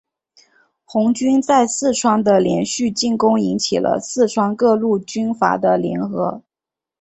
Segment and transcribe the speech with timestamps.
[0.83, 6.41] 红军在四川的连续进攻引起了四川各路军阀的联合。